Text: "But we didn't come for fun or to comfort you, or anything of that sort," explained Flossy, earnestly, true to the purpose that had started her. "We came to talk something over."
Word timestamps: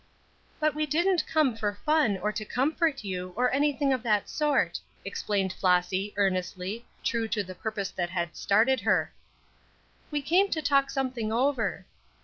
"But 0.59 0.73
we 0.73 0.87
didn't 0.87 1.27
come 1.27 1.55
for 1.55 1.75
fun 1.85 2.17
or 2.17 2.31
to 2.31 2.43
comfort 2.43 3.03
you, 3.03 3.33
or 3.35 3.51
anything 3.53 3.93
of 3.93 4.01
that 4.01 4.27
sort," 4.27 4.79
explained 5.05 5.53
Flossy, 5.53 6.11
earnestly, 6.17 6.87
true 7.03 7.27
to 7.27 7.43
the 7.43 7.53
purpose 7.53 7.91
that 7.91 8.09
had 8.09 8.35
started 8.35 8.79
her. 8.81 9.13
"We 10.09 10.23
came 10.23 10.49
to 10.49 10.61
talk 10.63 10.89
something 10.89 11.31
over." 11.31 11.85